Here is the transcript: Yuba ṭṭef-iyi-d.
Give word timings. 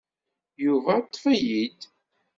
Yuba 0.63 0.93
ṭṭef-iyi-d. 1.05 1.79